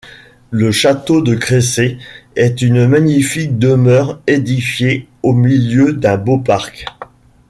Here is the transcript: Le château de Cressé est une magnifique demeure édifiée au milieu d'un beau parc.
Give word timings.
Le 0.49 0.71
château 0.71 1.21
de 1.21 1.35
Cressé 1.35 1.99
est 2.35 2.63
une 2.63 2.87
magnifique 2.87 3.59
demeure 3.59 4.19
édifiée 4.25 5.07
au 5.21 5.31
milieu 5.33 5.93
d'un 5.93 6.17
beau 6.17 6.39
parc. 6.39 6.85